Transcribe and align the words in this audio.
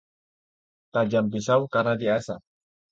Tajam 0.95 1.25
pisau 1.31 1.61
karena 1.73 1.93
diasah 2.01 2.39